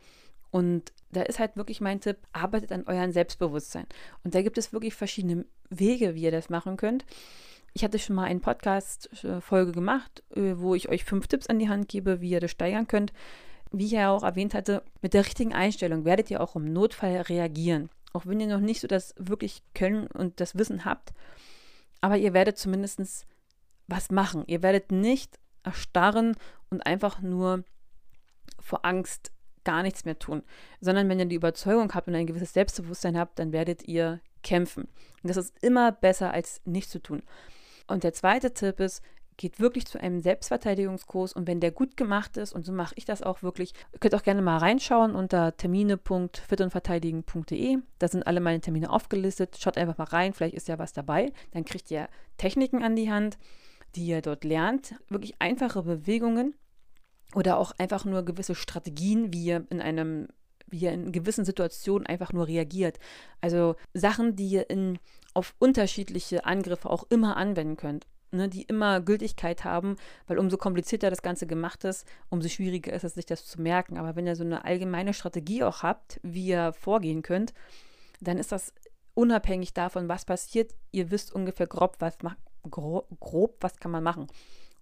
Und 0.50 0.92
da 1.12 1.22
ist 1.22 1.38
halt 1.38 1.56
wirklich 1.56 1.82
mein 1.82 2.00
Tipp, 2.00 2.16
arbeitet 2.32 2.72
an 2.72 2.86
eurem 2.86 3.12
Selbstbewusstsein. 3.12 3.86
Und 4.24 4.34
da 4.34 4.40
gibt 4.40 4.56
es 4.56 4.72
wirklich 4.72 4.94
verschiedene 4.94 5.44
Wege, 5.68 6.14
wie 6.14 6.22
ihr 6.22 6.30
das 6.30 6.48
machen 6.48 6.78
könnt. 6.78 7.04
Ich 7.74 7.84
hatte 7.84 7.98
schon 7.98 8.16
mal 8.16 8.24
eine 8.24 8.40
Podcast-Folge 8.40 9.72
gemacht, 9.72 10.22
äh, 10.34 10.54
wo 10.56 10.74
ich 10.74 10.88
euch 10.88 11.04
fünf 11.04 11.26
Tipps 11.26 11.48
an 11.48 11.58
die 11.58 11.68
Hand 11.68 11.88
gebe, 11.88 12.22
wie 12.22 12.30
ihr 12.30 12.40
das 12.40 12.50
steigern 12.50 12.88
könnt 12.88 13.12
wie 13.70 13.86
ich 13.86 13.92
ja 13.92 14.10
auch 14.10 14.22
erwähnt 14.22 14.54
hatte, 14.54 14.82
mit 15.02 15.14
der 15.14 15.24
richtigen 15.24 15.54
Einstellung 15.54 16.04
werdet 16.04 16.30
ihr 16.30 16.40
auch 16.40 16.56
im 16.56 16.72
Notfall 16.72 17.20
reagieren. 17.22 17.90
auch 18.12 18.26
wenn 18.26 18.40
ihr 18.40 18.46
noch 18.46 18.60
nicht 18.60 18.80
so 18.80 18.88
das 18.88 19.14
wirklich 19.18 19.62
Können 19.74 20.06
und 20.06 20.40
das 20.40 20.56
Wissen 20.56 20.84
habt. 20.84 21.12
Aber 22.00 22.16
ihr 22.16 22.32
werdet 22.32 22.58
zumindest 22.58 23.26
was 23.86 24.10
machen. 24.10 24.44
Ihr 24.46 24.62
werdet 24.62 24.92
nicht 24.92 25.38
erstarren 25.62 26.36
und 26.70 26.86
einfach 26.86 27.20
nur 27.20 27.64
vor 28.60 28.84
Angst 28.84 29.32
gar 29.64 29.82
nichts 29.82 30.04
mehr 30.04 30.18
tun, 30.18 30.42
sondern 30.80 31.08
wenn 31.08 31.18
ihr 31.18 31.26
die 31.26 31.36
Überzeugung 31.36 31.92
habt 31.94 32.08
und 32.08 32.14
ein 32.14 32.26
gewisses 32.26 32.54
Selbstbewusstsein 32.54 33.18
habt, 33.18 33.38
dann 33.38 33.52
werdet 33.52 33.86
ihr 33.86 34.20
kämpfen. 34.42 34.84
Und 35.22 35.28
das 35.28 35.36
ist 35.36 35.54
immer 35.62 35.92
besser 35.92 36.32
als 36.32 36.62
nichts 36.64 36.90
zu 36.90 37.02
tun. 37.02 37.22
Und 37.86 38.04
der 38.04 38.12
zweite 38.14 38.54
Tipp 38.54 38.80
ist, 38.80 39.02
geht 39.38 39.58
wirklich 39.60 39.86
zu 39.86 39.98
einem 39.98 40.20
Selbstverteidigungskurs 40.20 41.32
und 41.32 41.46
wenn 41.46 41.60
der 41.60 41.70
gut 41.70 41.96
gemacht 41.96 42.36
ist, 42.36 42.52
und 42.52 42.66
so 42.66 42.72
mache 42.72 42.92
ich 42.96 43.06
das 43.06 43.22
auch 43.22 43.42
wirklich, 43.42 43.72
ihr 43.92 44.00
könnt 44.00 44.14
auch 44.14 44.24
gerne 44.24 44.42
mal 44.42 44.58
reinschauen 44.58 45.14
unter 45.14 45.56
termine.fitundverteidigen.de. 45.56 47.78
Da 47.98 48.08
sind 48.08 48.26
alle 48.26 48.40
meine 48.40 48.60
Termine 48.60 48.90
aufgelistet. 48.90 49.56
Schaut 49.58 49.78
einfach 49.78 49.96
mal 49.96 50.04
rein, 50.04 50.34
vielleicht 50.34 50.54
ist 50.54 50.68
ja 50.68 50.78
was 50.78 50.92
dabei. 50.92 51.32
Dann 51.52 51.64
kriegt 51.64 51.90
ihr 51.90 52.10
Techniken 52.36 52.82
an 52.82 52.94
die 52.96 53.10
Hand, 53.10 53.38
die 53.94 54.06
ihr 54.06 54.20
dort 54.20 54.44
lernt. 54.44 54.96
Wirklich 55.08 55.36
einfache 55.38 55.82
Bewegungen 55.82 56.54
oder 57.34 57.58
auch 57.58 57.72
einfach 57.78 58.04
nur 58.04 58.22
gewisse 58.24 58.54
Strategien, 58.54 59.32
wie 59.32 59.44
ihr 59.44 59.66
in 59.70 59.80
einem 59.80 60.28
wie 60.70 60.80
ihr 60.80 60.92
in 60.92 61.12
gewissen 61.12 61.46
Situationen 61.46 62.06
einfach 62.06 62.34
nur 62.34 62.46
reagiert. 62.46 62.98
Also 63.40 63.76
Sachen, 63.94 64.36
die 64.36 64.48
ihr 64.48 64.68
in, 64.68 64.98
auf 65.32 65.54
unterschiedliche 65.58 66.44
Angriffe 66.44 66.90
auch 66.90 67.04
immer 67.08 67.38
anwenden 67.38 67.78
könnt 67.78 68.06
ne, 68.30 68.48
die 68.48 68.62
immer 68.62 69.00
Gültigkeit 69.00 69.64
haben, 69.64 69.96
weil 70.26 70.38
umso 70.38 70.56
komplizierter 70.56 71.10
das 71.10 71.22
Ganze 71.22 71.46
gemacht 71.46 71.84
ist, 71.84 72.06
umso 72.28 72.48
schwieriger 72.48 72.92
ist 72.92 73.04
es, 73.04 73.14
sich 73.14 73.26
das 73.26 73.46
zu 73.46 73.60
merken. 73.60 73.98
Aber 73.98 74.16
wenn 74.16 74.26
ihr 74.26 74.36
so 74.36 74.44
eine 74.44 74.64
allgemeine 74.64 75.14
Strategie 75.14 75.62
auch 75.62 75.82
habt, 75.82 76.20
wie 76.22 76.48
ihr 76.48 76.72
vorgehen 76.72 77.22
könnt, 77.22 77.54
dann 78.20 78.38
ist 78.38 78.52
das 78.52 78.72
unabhängig 79.14 79.74
davon, 79.74 80.08
was 80.08 80.24
passiert. 80.24 80.74
Ihr 80.92 81.10
wisst 81.10 81.32
ungefähr 81.32 81.66
grob, 81.66 81.96
was, 82.00 82.18
grob, 82.70 83.08
grob, 83.20 83.56
was 83.60 83.76
kann 83.76 83.90
man 83.90 84.02
machen. 84.02 84.26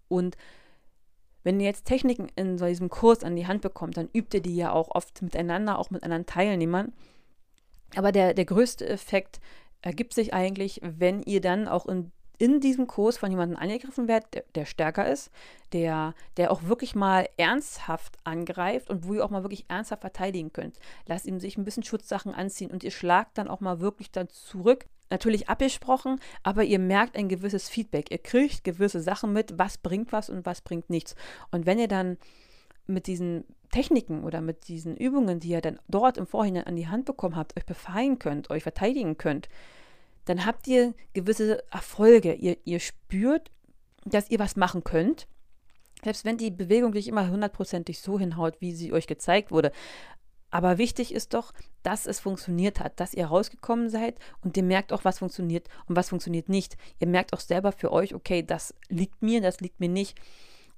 Und 0.08 0.36
wenn 1.42 1.60
ihr 1.60 1.66
jetzt 1.66 1.86
Techniken 1.86 2.28
in 2.34 2.58
so 2.58 2.66
diesem 2.66 2.90
Kurs 2.90 3.22
an 3.22 3.36
die 3.36 3.46
Hand 3.46 3.62
bekommt, 3.62 3.96
dann 3.96 4.08
übt 4.12 4.36
ihr 4.36 4.42
die 4.42 4.56
ja 4.56 4.72
auch 4.72 4.90
oft 4.90 5.22
miteinander, 5.22 5.78
auch 5.78 5.90
mit 5.90 6.02
anderen 6.02 6.26
Teilnehmern. 6.26 6.92
Aber 7.94 8.10
der, 8.10 8.34
der 8.34 8.44
größte 8.44 8.86
Effekt 8.88 9.40
ergibt 9.80 10.12
sich 10.12 10.34
eigentlich, 10.34 10.80
wenn 10.82 11.22
ihr 11.22 11.40
dann 11.40 11.68
auch 11.68 11.86
in 11.86 12.10
in 12.38 12.60
diesem 12.60 12.86
Kurs 12.86 13.16
von 13.18 13.30
jemandem 13.30 13.58
angegriffen 13.58 14.08
wird, 14.08 14.24
der, 14.34 14.44
der, 14.54 14.66
stärker 14.66 15.10
ist, 15.10 15.30
der, 15.72 16.14
der 16.36 16.50
auch 16.50 16.64
wirklich 16.64 16.94
mal 16.94 17.28
ernsthaft 17.36 18.16
angreift 18.24 18.90
und 18.90 19.06
wo 19.06 19.14
ihr 19.14 19.24
auch 19.24 19.30
mal 19.30 19.42
wirklich 19.42 19.64
ernsthaft 19.68 20.02
verteidigen 20.02 20.52
könnt. 20.52 20.78
Lasst 21.06 21.26
ihm 21.26 21.40
sich 21.40 21.56
ein 21.56 21.64
bisschen 21.64 21.82
Schutzsachen 21.82 22.34
anziehen 22.34 22.70
und 22.70 22.84
ihr 22.84 22.90
schlagt 22.90 23.38
dann 23.38 23.48
auch 23.48 23.60
mal 23.60 23.80
wirklich 23.80 24.10
dann 24.10 24.28
zurück. 24.28 24.86
Natürlich 25.08 25.48
abgesprochen, 25.48 26.18
aber 26.42 26.64
ihr 26.64 26.80
merkt 26.80 27.16
ein 27.16 27.28
gewisses 27.28 27.68
Feedback. 27.68 28.10
Ihr 28.10 28.18
kriegt 28.18 28.64
gewisse 28.64 29.00
Sachen 29.00 29.32
mit, 29.32 29.56
was 29.56 29.78
bringt 29.78 30.12
was 30.12 30.28
und 30.28 30.44
was 30.44 30.62
bringt 30.62 30.90
nichts. 30.90 31.14
Und 31.52 31.64
wenn 31.64 31.78
ihr 31.78 31.86
dann 31.86 32.18
mit 32.88 33.06
diesen 33.06 33.44
Techniken 33.70 34.24
oder 34.24 34.40
mit 34.40 34.68
diesen 34.68 34.96
Übungen, 34.96 35.40
die 35.40 35.50
ihr 35.50 35.60
dann 35.60 35.78
dort 35.88 36.18
im 36.18 36.26
Vorhinein 36.26 36.64
an 36.64 36.76
die 36.76 36.88
Hand 36.88 37.04
bekommen 37.04 37.36
habt, 37.36 37.56
euch 37.56 37.66
befreien 37.66 38.18
könnt, 38.18 38.50
euch 38.50 38.62
verteidigen 38.62 39.16
könnt, 39.16 39.48
dann 40.26 40.44
habt 40.44 40.66
ihr 40.66 40.94
gewisse 41.14 41.64
Erfolge. 41.72 42.34
Ihr, 42.34 42.58
ihr 42.64 42.80
spürt, 42.80 43.50
dass 44.04 44.30
ihr 44.30 44.38
was 44.38 44.56
machen 44.56 44.84
könnt. 44.84 45.26
Selbst 46.04 46.24
wenn 46.24 46.36
die 46.36 46.50
Bewegung 46.50 46.92
nicht 46.92 47.08
immer 47.08 47.30
hundertprozentig 47.30 48.00
so 48.00 48.18
hinhaut, 48.18 48.60
wie 48.60 48.72
sie 48.72 48.92
euch 48.92 49.06
gezeigt 49.06 49.50
wurde. 49.50 49.72
Aber 50.50 50.78
wichtig 50.78 51.12
ist 51.12 51.34
doch, 51.34 51.52
dass 51.82 52.06
es 52.06 52.20
funktioniert 52.20 52.80
hat, 52.80 53.00
dass 53.00 53.14
ihr 53.14 53.26
rausgekommen 53.26 53.88
seid 53.88 54.18
und 54.42 54.56
ihr 54.56 54.62
merkt 54.62 54.92
auch, 54.92 55.04
was 55.04 55.18
funktioniert 55.18 55.68
und 55.86 55.96
was 55.96 56.10
funktioniert 56.10 56.48
nicht. 56.48 56.76
Ihr 57.00 57.08
merkt 57.08 57.32
auch 57.32 57.40
selber 57.40 57.72
für 57.72 57.92
euch, 57.92 58.14
okay, 58.14 58.42
das 58.42 58.74
liegt 58.88 59.22
mir, 59.22 59.40
das 59.40 59.60
liegt 59.60 59.80
mir 59.80 59.88
nicht. 59.88 60.18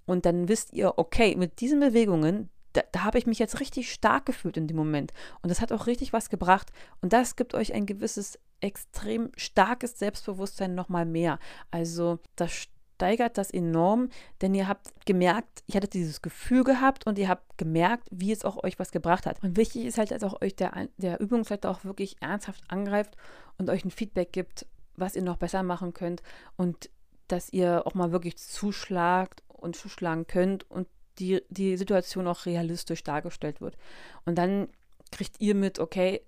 Und 0.06 0.24
dann 0.24 0.48
wisst 0.48 0.72
ihr, 0.72 0.94
okay, 0.96 1.36
mit 1.36 1.60
diesen 1.60 1.80
Bewegungen, 1.80 2.48
da, 2.72 2.82
da 2.92 3.04
habe 3.04 3.18
ich 3.18 3.26
mich 3.26 3.38
jetzt 3.38 3.60
richtig 3.60 3.92
stark 3.92 4.26
gefühlt 4.26 4.56
in 4.56 4.66
dem 4.66 4.76
Moment. 4.76 5.12
Und 5.42 5.50
das 5.50 5.60
hat 5.60 5.72
auch 5.72 5.86
richtig 5.86 6.12
was 6.12 6.30
gebracht. 6.30 6.70
Und 7.02 7.12
das 7.12 7.36
gibt 7.36 7.54
euch 7.54 7.74
ein 7.74 7.86
gewisses 7.86 8.38
extrem 8.60 9.30
starkes 9.36 9.98
Selbstbewusstsein 9.98 10.74
nochmal 10.74 11.06
mehr. 11.06 11.38
Also 11.70 12.18
das 12.36 12.68
steigert 12.98 13.38
das 13.38 13.52
enorm, 13.52 14.08
denn 14.40 14.54
ihr 14.54 14.66
habt 14.66 15.06
gemerkt, 15.06 15.62
ich 15.66 15.76
hatte 15.76 15.86
dieses 15.86 16.20
Gefühl 16.20 16.64
gehabt 16.64 17.06
und 17.06 17.16
ihr 17.18 17.28
habt 17.28 17.56
gemerkt, 17.56 18.08
wie 18.10 18.32
es 18.32 18.44
auch 18.44 18.62
euch 18.64 18.78
was 18.78 18.90
gebracht 18.90 19.24
hat. 19.24 19.42
Und 19.44 19.56
wichtig 19.56 19.84
ist 19.84 19.98
halt, 19.98 20.10
dass 20.10 20.24
auch 20.24 20.42
euch 20.42 20.56
der, 20.56 20.88
der 20.96 21.20
Übungsleiter 21.20 21.70
auch 21.70 21.84
wirklich 21.84 22.16
ernsthaft 22.20 22.64
angreift 22.66 23.16
und 23.56 23.70
euch 23.70 23.84
ein 23.84 23.92
Feedback 23.92 24.32
gibt, 24.32 24.66
was 24.96 25.14
ihr 25.14 25.22
noch 25.22 25.36
besser 25.36 25.62
machen 25.62 25.94
könnt 25.94 26.22
und 26.56 26.90
dass 27.28 27.52
ihr 27.52 27.86
auch 27.86 27.94
mal 27.94 28.10
wirklich 28.10 28.36
zuschlagt 28.36 29.44
und 29.46 29.76
zuschlagen 29.76 30.26
könnt 30.26 30.68
und 30.68 30.88
die, 31.18 31.42
die 31.50 31.76
Situation 31.76 32.26
auch 32.26 32.46
realistisch 32.46 33.04
dargestellt 33.04 33.60
wird. 33.60 33.76
Und 34.24 34.36
dann 34.36 34.68
kriegt 35.12 35.40
ihr 35.40 35.54
mit, 35.54 35.78
okay, 35.78 36.22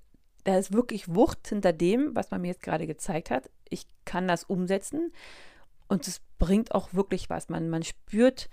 da 0.45 0.59
ist 0.59 0.73
wirklich 0.73 1.15
Wucht 1.15 1.49
hinter 1.49 1.73
dem, 1.73 2.15
was 2.15 2.31
man 2.31 2.41
mir 2.41 2.49
jetzt 2.49 2.63
gerade 2.63 2.87
gezeigt 2.87 3.31
hat. 3.31 3.51
Ich 3.69 3.87
kann 4.05 4.29
das 4.29 4.45
umsetzen 4.45 5.13
und 5.89 6.07
es 6.07 6.21
bringt 6.39 6.75
auch 6.75 6.95
wirklich 6.95 7.31
was. 7.31 7.49
Man, 7.49 7.69
man 7.69 7.83
spürt 7.83 8.49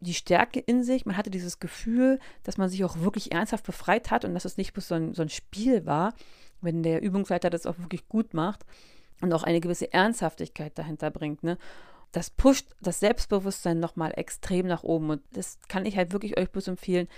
die 0.00 0.14
Stärke 0.14 0.60
in 0.60 0.84
sich. 0.84 1.06
Man 1.06 1.16
hatte 1.16 1.30
dieses 1.30 1.58
Gefühl, 1.58 2.20
dass 2.42 2.58
man 2.58 2.68
sich 2.68 2.84
auch 2.84 3.00
wirklich 3.00 3.32
ernsthaft 3.32 3.64
befreit 3.64 4.10
hat 4.10 4.24
und 4.24 4.34
dass 4.34 4.44
es 4.44 4.56
nicht 4.56 4.72
bloß 4.72 4.88
so 4.88 4.94
ein, 4.94 5.14
so 5.14 5.22
ein 5.22 5.30
Spiel 5.30 5.86
war, 5.86 6.14
wenn 6.60 6.82
der 6.82 7.02
Übungsleiter 7.02 7.50
das 7.50 7.66
auch 7.66 7.78
wirklich 7.78 8.08
gut 8.08 8.34
macht 8.34 8.64
und 9.20 9.32
auch 9.32 9.42
eine 9.42 9.60
gewisse 9.60 9.92
Ernsthaftigkeit 9.92 10.78
dahinter 10.78 11.10
bringt. 11.10 11.42
Ne? 11.42 11.58
Das 12.12 12.30
pusht 12.30 12.66
das 12.80 13.00
Selbstbewusstsein 13.00 13.80
nochmal 13.80 14.12
extrem 14.16 14.66
nach 14.66 14.82
oben 14.82 15.10
und 15.10 15.22
das 15.32 15.58
kann 15.68 15.86
ich 15.86 15.96
halt 15.96 16.12
wirklich 16.12 16.38
euch 16.38 16.50
bloß 16.50 16.68
empfehlen, 16.68 17.08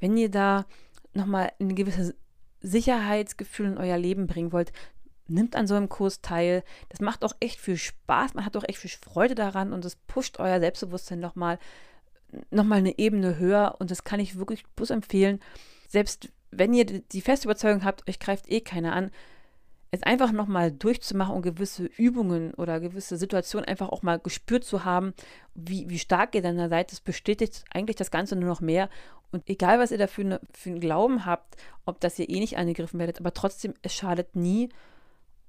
wenn 0.00 0.16
ihr 0.16 0.30
da 0.30 0.66
nochmal 1.14 1.50
eine 1.58 1.74
gewisse 1.74 2.14
Sicherheitsgefühl 2.66 3.66
in 3.66 3.78
euer 3.78 3.98
Leben 3.98 4.26
bringen 4.26 4.52
wollt, 4.52 4.72
nimmt 5.28 5.56
an 5.56 5.66
so 5.66 5.74
einem 5.74 5.88
Kurs 5.88 6.20
teil. 6.20 6.62
Das 6.88 7.00
macht 7.00 7.24
auch 7.24 7.34
echt 7.40 7.60
viel 7.60 7.76
Spaß, 7.76 8.34
man 8.34 8.44
hat 8.44 8.56
auch 8.56 8.64
echt 8.66 8.78
viel 8.78 8.90
Freude 8.90 9.34
daran 9.34 9.72
und 9.72 9.84
es 9.84 9.96
pusht 9.96 10.38
euer 10.38 10.60
Selbstbewusstsein 10.60 11.20
nochmal 11.20 11.58
noch 12.50 12.64
mal 12.64 12.78
eine 12.78 12.98
Ebene 12.98 13.38
höher 13.38 13.76
und 13.78 13.90
das 13.90 14.04
kann 14.04 14.20
ich 14.20 14.36
wirklich 14.36 14.66
bloß 14.74 14.90
empfehlen. 14.90 15.40
Selbst 15.88 16.28
wenn 16.50 16.74
ihr 16.74 16.84
die 16.84 17.20
feste 17.20 17.46
Überzeugung 17.46 17.84
habt, 17.84 18.08
euch 18.08 18.18
greift 18.18 18.50
eh 18.50 18.60
keiner 18.60 18.94
an, 18.94 19.10
es 19.90 20.02
einfach 20.02 20.32
nochmal 20.32 20.72
durchzumachen 20.72 21.34
und 21.34 21.42
gewisse 21.42 21.84
Übungen 21.84 22.52
oder 22.54 22.80
gewisse 22.80 23.16
Situationen 23.16 23.68
einfach 23.68 23.88
auch 23.88 24.02
mal 24.02 24.18
gespürt 24.18 24.64
zu 24.64 24.84
haben, 24.84 25.14
wie, 25.54 25.88
wie 25.88 25.98
stark 25.98 26.34
ihr 26.34 26.42
dann 26.42 26.58
da 26.58 26.68
seid, 26.68 26.92
das 26.92 27.00
bestätigt 27.00 27.64
eigentlich 27.72 27.96
das 27.96 28.10
Ganze 28.10 28.36
nur 28.36 28.48
noch 28.48 28.60
mehr. 28.60 28.88
Und 29.32 29.48
egal, 29.48 29.78
was 29.78 29.90
ihr 29.90 29.98
dafür 29.98 30.24
ne, 30.24 30.40
für 30.52 30.70
einen 30.70 30.80
Glauben 30.80 31.24
habt, 31.24 31.56
ob 31.84 32.00
das 32.00 32.18
ihr 32.18 32.28
eh 32.28 32.40
nicht 32.40 32.56
angegriffen 32.56 32.98
werdet, 32.98 33.20
aber 33.20 33.32
trotzdem, 33.32 33.74
es 33.82 33.94
schadet 33.94 34.34
nie. 34.34 34.68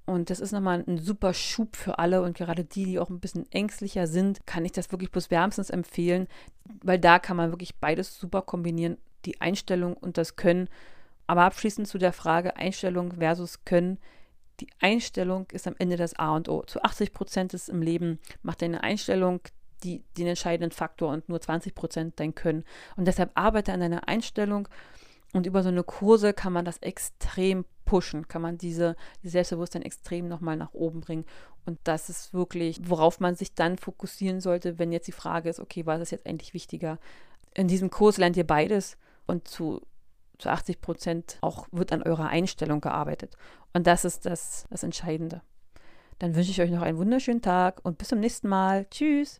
Und 0.06 0.30
das 0.30 0.40
ist 0.40 0.52
nochmal 0.52 0.84
ein 0.86 0.98
super 0.98 1.34
Schub 1.34 1.76
für 1.76 1.98
alle 1.98 2.22
und 2.22 2.36
gerade 2.36 2.64
die, 2.64 2.86
die 2.86 2.98
auch 2.98 3.10
ein 3.10 3.20
bisschen 3.20 3.44
ängstlicher 3.52 4.06
sind, 4.06 4.46
kann 4.46 4.64
ich 4.64 4.72
das 4.72 4.90
wirklich 4.90 5.10
bloß 5.10 5.30
wärmstens 5.30 5.68
empfehlen, 5.68 6.28
weil 6.82 6.98
da 6.98 7.18
kann 7.18 7.36
man 7.36 7.50
wirklich 7.50 7.76
beides 7.76 8.18
super 8.18 8.40
kombinieren, 8.40 8.96
die 9.26 9.40
Einstellung 9.42 9.94
und 9.94 10.16
das 10.16 10.36
Können. 10.36 10.68
Aber 11.26 11.42
abschließend 11.42 11.86
zu 11.86 11.98
der 11.98 12.14
Frage 12.14 12.56
Einstellung 12.56 13.16
versus 13.18 13.66
Können 13.66 13.98
die 14.60 14.68
Einstellung 14.80 15.46
ist 15.52 15.66
am 15.66 15.74
Ende 15.78 15.96
das 15.96 16.14
A 16.18 16.34
und 16.34 16.48
O. 16.48 16.62
Zu 16.62 16.82
80 16.82 17.12
Prozent 17.12 17.54
ist 17.54 17.68
im 17.68 17.82
Leben 17.82 18.18
macht 18.42 18.62
deine 18.62 18.82
Einstellung 18.82 19.40
die, 19.84 20.02
den 20.16 20.26
entscheidenden 20.26 20.72
Faktor 20.72 21.12
und 21.12 21.28
nur 21.28 21.40
20 21.40 21.74
Prozent 21.74 22.18
dein 22.18 22.34
Können. 22.34 22.64
Und 22.96 23.06
deshalb 23.06 23.30
arbeite 23.34 23.72
an 23.72 23.80
deiner 23.80 24.08
Einstellung 24.08 24.68
und 25.32 25.46
über 25.46 25.62
so 25.62 25.68
eine 25.68 25.84
Kurse 25.84 26.32
kann 26.32 26.52
man 26.52 26.64
das 26.64 26.78
extrem 26.78 27.64
pushen, 27.84 28.28
kann 28.28 28.42
man 28.42 28.58
diese, 28.58 28.96
dieses 29.22 29.32
Selbstbewusstsein 29.32 29.82
extrem 29.82 30.28
nochmal 30.28 30.56
nach 30.56 30.74
oben 30.74 31.00
bringen. 31.00 31.24
Und 31.64 31.78
das 31.84 32.08
ist 32.08 32.34
wirklich, 32.34 32.80
worauf 32.82 33.20
man 33.20 33.34
sich 33.34 33.54
dann 33.54 33.78
fokussieren 33.78 34.40
sollte, 34.40 34.78
wenn 34.78 34.92
jetzt 34.92 35.06
die 35.06 35.12
Frage 35.12 35.48
ist, 35.48 35.60
okay, 35.60 35.86
was 35.86 36.00
ist 36.00 36.10
jetzt 36.10 36.26
eigentlich 36.26 36.54
wichtiger? 36.54 36.98
In 37.54 37.68
diesem 37.68 37.90
Kurs 37.90 38.16
lernt 38.16 38.36
ihr 38.36 38.46
beides 38.46 38.96
und 39.26 39.48
zu 39.48 39.82
zu 40.38 40.48
80 40.48 40.80
Prozent 40.80 41.38
auch 41.40 41.66
wird 41.72 41.92
an 41.92 42.02
eurer 42.02 42.28
Einstellung 42.28 42.80
gearbeitet. 42.80 43.36
Und 43.72 43.86
das 43.86 44.04
ist 44.04 44.26
das, 44.26 44.66
das 44.70 44.82
Entscheidende. 44.82 45.42
Dann 46.18 46.34
wünsche 46.34 46.50
ich 46.50 46.60
euch 46.60 46.70
noch 46.70 46.82
einen 46.82 46.98
wunderschönen 46.98 47.42
Tag 47.42 47.80
und 47.84 47.98
bis 47.98 48.08
zum 48.08 48.20
nächsten 48.20 48.48
Mal. 48.48 48.86
Tschüss. 48.90 49.36